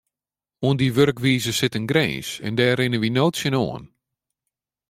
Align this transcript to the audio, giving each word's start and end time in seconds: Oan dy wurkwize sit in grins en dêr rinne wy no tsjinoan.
Oan 0.65 0.77
dy 0.79 0.87
wurkwize 0.95 1.53
sit 1.55 1.77
in 1.79 1.89
grins 1.91 2.29
en 2.45 2.53
dêr 2.57 2.75
rinne 2.79 2.99
wy 3.01 3.09
no 3.11 3.25
tsjinoan. 3.31 3.83